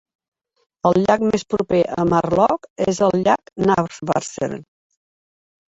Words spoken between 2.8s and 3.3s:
és el